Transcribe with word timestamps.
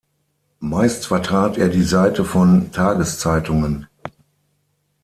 Meist 0.59 1.05
vertrat 1.05 1.59
er 1.59 1.69
die 1.69 1.83
Seite 1.83 2.25
von 2.25 2.71
Tageszeitungen. 2.71 3.85